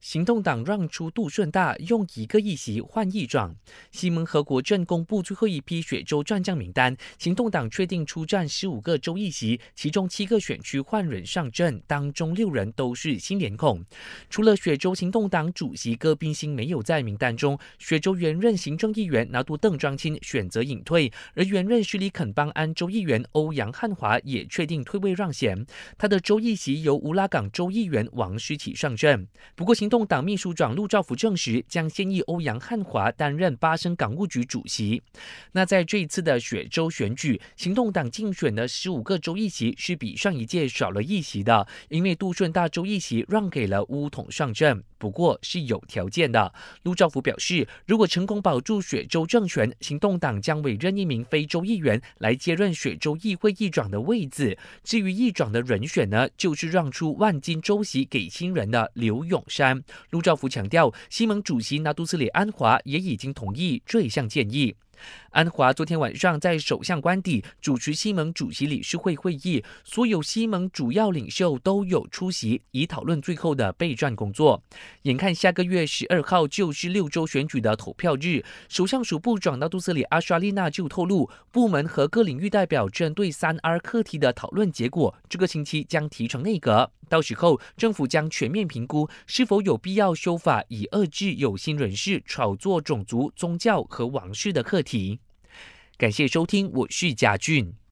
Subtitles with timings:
[0.00, 3.54] 行动党让出杜顺大，用一个议席换议长。
[3.92, 13.84] 西蒙和国政公布最后一批雪州战将名单，行动党确定出战十五个州议席，其中七个选区换人上阵，当中六人都是新脸孔。
[14.30, 25.66] 除了雪州行动党主席戈宾星没有在名单中，雪州原任行政议员拿督邓庄钦选择隐退，而原任徐里肯邦安州议员欧阳汉华也确定退位让贤，
[25.98, 29.28] 他的州议席由乌拉港州议员王诗启上阵。
[29.54, 35.02] 不过行动党秘书长陆兆福证实，将现役欧阳汉华担任巴生港务局主席。
[35.52, 46.52] 那在这一次的雪州选举，行动党竞选的十五个州议席是比上一届少了一席的，因为杜顺大州议席让给了乌统上阵，不过是有条件的。
[46.82, 54.56] 陆兆福表示，如果成功保住雪州政权，行动党将委任一名非洲议员来接任雪州议会议长的位置。
[54.84, 59.42] 至于议长的人选呢，就是让出万金州席给新人的刘永。
[59.48, 64.76] 山陆兆福强调，西盟主席纳杜斯里安华也已经同意这项建议。
[65.30, 74.62] 安华昨天晚上在首相官邸主持西盟主席理事会会议，所有西盟主要领袖都有出席，以讨论最后的备战工作。
[75.02, 95.18] 眼看下个月十二号就是六州选举的投票日，首相署部长纳杜斯里阿莎丽娜就透露，部门和各领域代表针对三 R 课题的讨论结果，这个星期将提成内阁，到时候政府将全面评估是否有必要修法，以遏制有心人士炒作种族、宗教和王室的课题。
[95.98, 97.80] 感谢收听，我是贾俊。